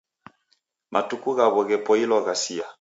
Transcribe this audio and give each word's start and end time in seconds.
Matuku 0.93 1.29
ghaw'o 1.37 1.61
ghepoilwa 1.69 2.19
ghasia. 2.25 2.65